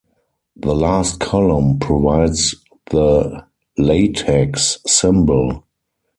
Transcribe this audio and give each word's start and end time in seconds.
The 0.55 0.73
last 0.73 1.19
column 1.19 1.77
provides 1.77 2.55
the 2.89 3.43
LaTeX 3.77 4.79
symbol. 4.87 5.63